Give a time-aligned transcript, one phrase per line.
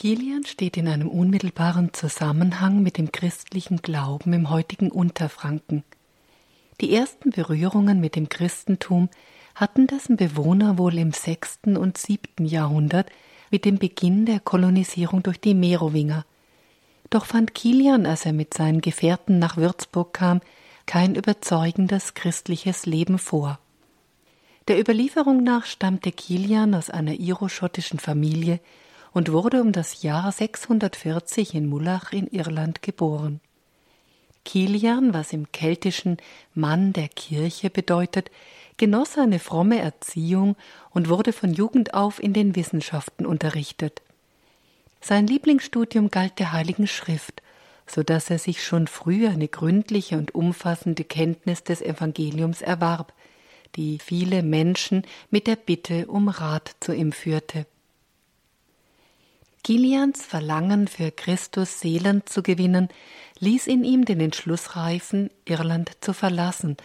[0.00, 5.84] Kilian steht in einem unmittelbaren Zusammenhang mit dem christlichen Glauben im heutigen Unterfranken.
[6.80, 9.10] Die ersten Berührungen mit dem Christentum
[9.54, 13.10] hatten dessen Bewohner wohl im sechsten und siebten Jahrhundert
[13.50, 16.24] mit dem Beginn der Kolonisierung durch die Merowinger.
[17.10, 20.40] Doch fand Kilian, als er mit seinen Gefährten nach Würzburg kam,
[20.86, 23.58] kein überzeugendes christliches Leben vor.
[24.66, 28.60] Der Überlieferung nach stammte Kilian aus einer iroschottischen Familie
[29.12, 33.40] und wurde um das Jahr 640 in Mullach in Irland geboren.
[34.44, 36.16] Kilian, was im keltischen
[36.54, 38.30] Mann der Kirche bedeutet,
[38.78, 40.56] genoss eine fromme Erziehung
[40.90, 44.00] und wurde von Jugend auf in den Wissenschaften unterrichtet.
[45.00, 47.42] Sein Lieblingsstudium galt der Heiligen Schrift,
[47.86, 53.12] so dass er sich schon früh eine gründliche und umfassende Kenntnis des Evangeliums erwarb,
[53.76, 57.66] die viele Menschen mit der Bitte um Rat zu ihm führte.
[59.62, 62.88] Kilians Verlangen für Christus Seelen zu gewinnen,
[63.40, 66.76] ließ in ihm den Entschluss reifen, Irland zu verlassen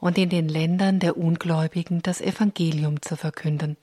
[0.00, 3.76] und in den Ländern der Ungläubigen das Evangelium zu verkünden.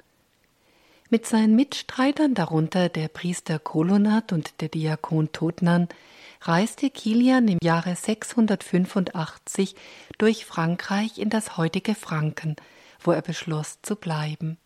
[1.09, 5.87] Mit seinen Mitstreitern, darunter der Priester Kolonat und der Diakon Totnan,
[6.41, 9.75] reiste Kilian im Jahre 685
[10.17, 12.55] durch Frankreich in das heutige Franken,
[12.99, 14.57] wo er beschloss zu bleiben.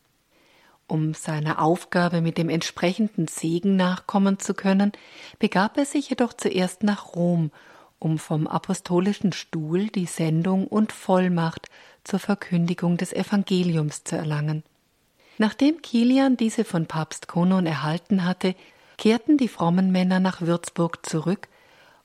[0.88, 4.92] Um seiner Aufgabe mit dem entsprechenden Segen nachkommen zu können,
[5.40, 7.52] begab er sich jedoch zuerst nach Rom,
[7.98, 11.68] um vom apostolischen Stuhl die Sendung und Vollmacht
[12.04, 14.64] zur Verkündigung des Evangeliums zu erlangen.
[15.38, 18.56] Nachdem Kilian diese von Papst Konon erhalten hatte,
[18.98, 21.50] kehrten die frommen Männer nach Würzburg zurück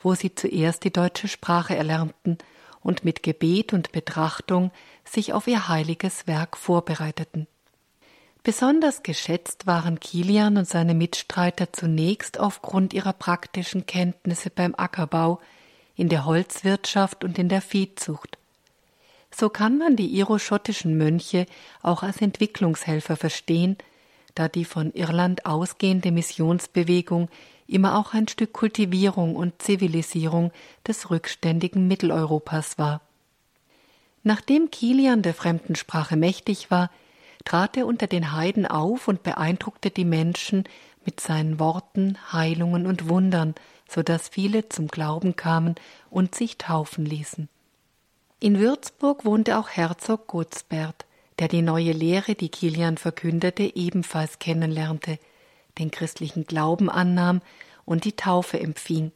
[0.01, 2.39] wo sie zuerst die deutsche Sprache erlernten
[2.81, 4.71] und mit Gebet und Betrachtung
[5.05, 7.47] sich auf ihr heiliges Werk vorbereiteten.
[8.43, 15.41] Besonders geschätzt waren Kilian und seine Mitstreiter zunächst aufgrund ihrer praktischen Kenntnisse beim Ackerbau,
[15.95, 18.39] in der Holzwirtschaft und in der Viehzucht.
[19.31, 21.45] So kann man die iroschottischen Mönche
[21.83, 23.77] auch als Entwicklungshelfer verstehen,
[24.35, 27.29] da die von Irland ausgehende Missionsbewegung
[27.67, 30.51] immer auch ein Stück Kultivierung und Zivilisierung
[30.87, 33.03] des rückständigen Mitteleuropas war.
[34.23, 36.91] Nachdem Kilian der fremden Sprache mächtig war,
[37.45, 40.65] trat er unter den Heiden auf und beeindruckte die Menschen
[41.05, 43.55] mit seinen Worten, Heilungen und Wundern,
[43.89, 45.75] so dass viele zum Glauben kamen
[46.11, 47.49] und sich taufen ließen.
[48.39, 51.07] In Würzburg wohnte auch Herzog Gutsbert,
[51.39, 55.19] der die neue Lehre, die Kilian verkündete, ebenfalls kennenlernte–
[55.79, 57.41] den christlichen Glauben annahm
[57.85, 59.13] und die Taufe empfing.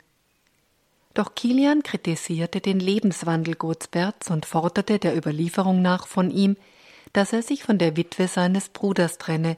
[1.12, 6.56] Doch Kilian kritisierte den Lebenswandel Gotsberts und forderte der Überlieferung nach von ihm,
[7.14, 9.56] dass er sich von der Witwe seines Bruders trenne,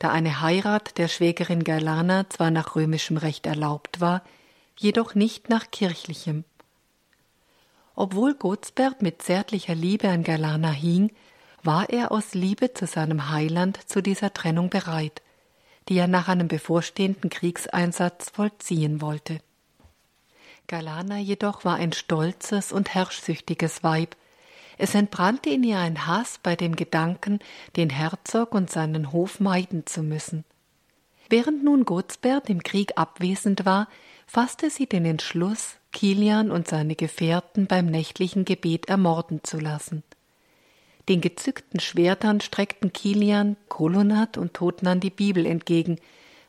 [0.00, 4.24] da eine Heirat der Schwägerin Galana zwar nach römischem Recht erlaubt war,
[4.76, 6.42] jedoch nicht nach kirchlichem.
[7.94, 11.12] Obwohl Gotsbert mit zärtlicher Liebe an Galana hing,
[11.62, 15.22] war er aus Liebe zu seinem Heiland zu dieser Trennung bereit
[15.88, 19.40] die er nach einem bevorstehenden Kriegseinsatz vollziehen wollte.
[20.66, 24.16] Galana jedoch war ein stolzes und herrschsüchtiges Weib.
[24.78, 27.38] Es entbrannte in ihr ein Hass bei dem Gedanken,
[27.76, 30.44] den Herzog und seinen Hof meiden zu müssen.
[31.28, 33.88] Während nun Gotsbert im Krieg abwesend war,
[34.26, 40.02] fasste sie den Entschluss, Kilian und seine Gefährten beim nächtlichen Gebet ermorden zu lassen.
[41.08, 45.98] Den gezückten Schwertern streckten Kilian, Kolonat und Totnan die Bibel entgegen,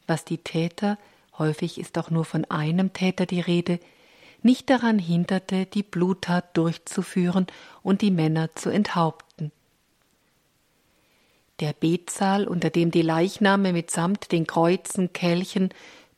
[0.06, 0.98] was die Täter,
[1.38, 3.80] häufig ist auch nur von einem Täter die Rede,
[4.44, 7.48] nicht daran hinderte, die Bluttat durchzuführen
[7.84, 9.52] und die Männer zu enthaupten.
[11.60, 15.70] Der Betsaal, unter dem die Leichname mitsamt den Kreuzen, Kelchen,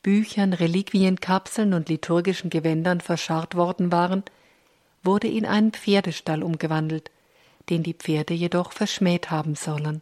[0.03, 4.23] Büchern, Reliquienkapseln und liturgischen Gewändern verscharrt worden waren,
[5.03, 7.11] wurde in einen Pferdestall umgewandelt,
[7.69, 10.01] den die Pferde jedoch verschmäht haben sollen.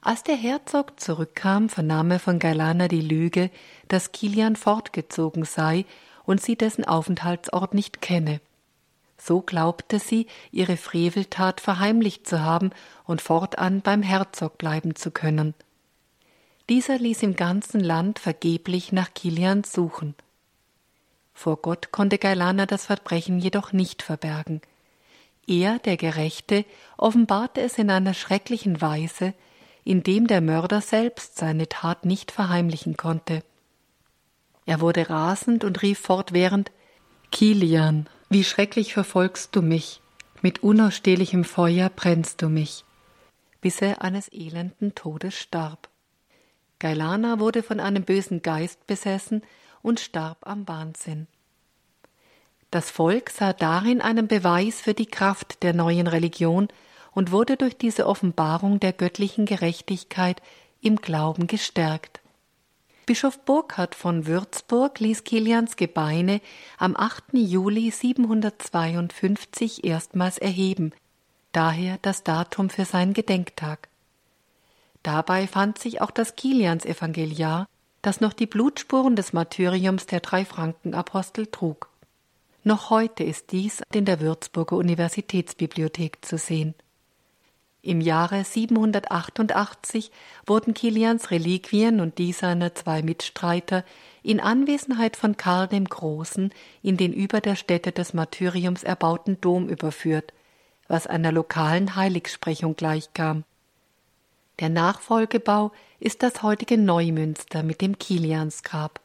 [0.00, 3.50] Als der Herzog zurückkam, vernahm er von Galana die Lüge,
[3.88, 5.84] dass Kilian fortgezogen sei
[6.28, 8.42] und sie dessen Aufenthaltsort nicht kenne.
[9.16, 12.70] So glaubte sie, ihre Freveltat verheimlicht zu haben
[13.04, 15.54] und fortan beim Herzog bleiben zu können.
[16.68, 20.14] Dieser ließ im ganzen Land vergeblich nach Kilian suchen.
[21.32, 24.60] Vor Gott konnte Gailana das Verbrechen jedoch nicht verbergen.
[25.46, 26.66] Er, der Gerechte,
[26.98, 29.32] offenbarte es in einer schrecklichen Weise,
[29.82, 33.42] indem der Mörder selbst seine Tat nicht verheimlichen konnte.
[34.68, 36.70] Er wurde rasend und rief fortwährend
[37.32, 40.02] Kilian, wie schrecklich verfolgst du mich,
[40.42, 42.84] mit unausstehlichem Feuer brennst du mich,
[43.62, 45.88] bis er eines elenden Todes starb.
[46.80, 49.40] Gailana wurde von einem bösen Geist besessen
[49.80, 51.28] und starb am Wahnsinn.
[52.70, 56.68] Das Volk sah darin einen Beweis für die Kraft der neuen Religion
[57.12, 60.42] und wurde durch diese Offenbarung der göttlichen Gerechtigkeit
[60.82, 62.20] im Glauben gestärkt.
[63.08, 66.42] Bischof Burkhard von Würzburg ließ Kilians Gebeine
[66.76, 67.32] am 8.
[67.32, 70.92] Juli 752 erstmals erheben,
[71.52, 73.88] daher das Datum für seinen Gedenktag.
[75.02, 77.66] Dabei fand sich auch das Kilians-Evangeliar,
[78.02, 81.88] das noch die Blutspuren des Martyriums der drei Frankenapostel trug.
[82.62, 86.74] Noch heute ist dies in der Würzburger Universitätsbibliothek zu sehen.
[87.80, 90.10] Im Jahre 788
[90.46, 93.84] wurden Kilians Reliquien und die seiner zwei Mitstreiter
[94.22, 96.52] in Anwesenheit von Karl dem Großen
[96.82, 100.32] in den über der Stätte des Martyriums erbauten Dom überführt,
[100.88, 103.44] was einer lokalen Heiligsprechung gleichkam.
[104.58, 105.70] Der Nachfolgebau
[106.00, 109.00] ist das heutige Neumünster mit dem Kiliansgrab.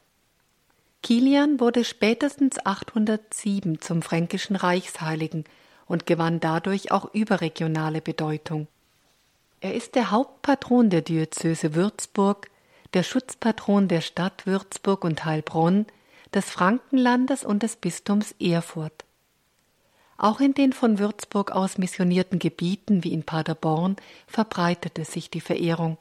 [1.03, 5.43] Kilian wurde spätestens 807 zum fränkischen Reichsheiligen
[5.87, 8.67] und gewann dadurch auch überregionale Bedeutung.
[9.61, 12.49] Er ist der Hauptpatron der Diözese Würzburg,
[12.93, 15.85] der Schutzpatron der Stadt Würzburg und Heilbronn,
[16.33, 19.05] des Frankenlandes und des Bistums Erfurt.
[20.17, 23.95] Auch in den von Würzburg aus missionierten Gebieten wie in Paderborn
[24.27, 25.97] verbreitete sich die Verehrung.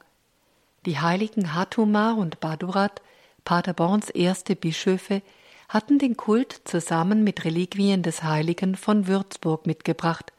[0.85, 3.01] Die heiligen Hatumar und Badurat,
[3.45, 5.21] Paderborns erste Bischöfe,
[5.73, 10.31] hatten den Kult zusammen mit Reliquien des Heiligen von Würzburg mitgebracht.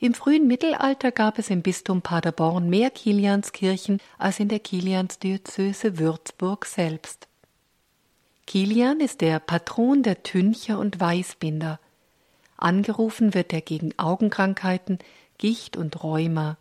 [0.00, 6.66] Im frühen Mittelalter gab es im Bistum Paderborn mehr Kilianskirchen als in der Kiliansdiözese Würzburg
[6.66, 7.28] selbst.
[8.48, 11.78] Kilian ist der Patron der Tüncher und Weißbinder.
[12.56, 14.98] Angerufen wird er gegen Augenkrankheiten,
[15.38, 16.56] Gicht und Rheuma.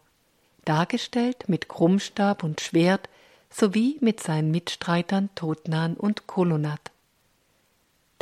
[0.64, 3.10] Dargestellt mit Krummstab und Schwert
[3.50, 6.93] sowie mit seinen Mitstreitern Totnan und Kolonat.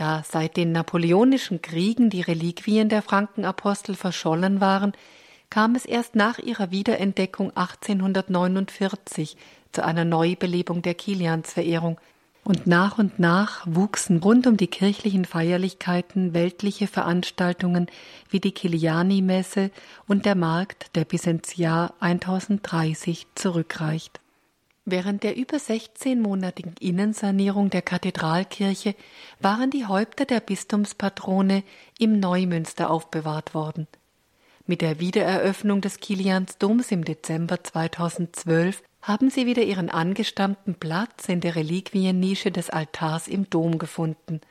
[0.01, 4.93] Da seit den napoleonischen Kriegen die Reliquien der Frankenapostel verschollen waren,
[5.51, 9.37] kam es erst nach ihrer Wiederentdeckung 1849
[9.71, 11.99] zu einer Neubelebung der Kiliansverehrung,
[12.43, 17.85] und nach und nach wuchsen rund um die kirchlichen Feierlichkeiten weltliche Veranstaltungen
[18.31, 19.69] wie die Kiliani-Messe
[20.07, 24.19] und der Markt, der bis ins Jahr 1030 zurückreicht.
[24.85, 28.95] Während der über 16-monatigen Innensanierung der Kathedralkirche
[29.39, 31.63] waren die Häupter der Bistumspatrone
[31.99, 33.87] im Neumünster aufbewahrt worden.
[34.65, 41.41] Mit der Wiedereröffnung des Kiliansdoms im Dezember 2012 haben sie wieder ihren angestammten Platz in
[41.41, 44.41] der Reliquiennische des Altars im Dom gefunden.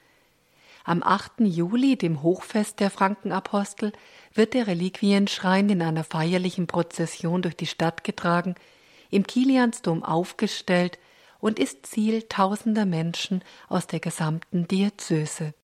[0.84, 1.40] Am 8.
[1.40, 3.92] Juli, dem Hochfest der Frankenapostel,
[4.34, 8.54] wird der Reliquienschrein in einer feierlichen Prozession durch die Stadt getragen,
[9.10, 10.98] im Kiliansdom aufgestellt
[11.40, 15.54] und ist Ziel tausender Menschen aus der gesamten Diözese.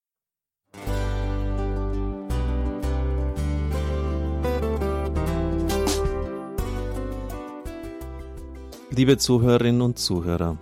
[8.91, 10.57] Liebe Zuhörerinnen und Zuhörer,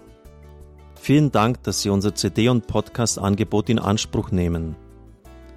[1.00, 4.74] vielen Dank, dass Sie unser CD- und Podcast-Angebot in Anspruch nehmen.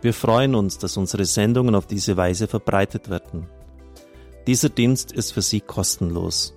[0.02, 3.48] Wir freuen uns, dass unsere Sendungen auf diese Weise verbreitet werden.
[4.46, 6.57] Dieser Dienst ist für Sie kostenlos.